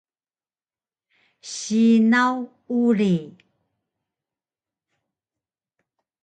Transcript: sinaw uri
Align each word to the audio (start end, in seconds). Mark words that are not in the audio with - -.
sinaw 1.53 2.33
uri 2.81 3.15